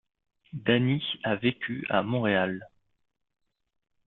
Dani 0.53 0.99
a 1.23 1.35
vécu 1.35 1.85
à 1.91 2.01
Montréal. 2.01 2.67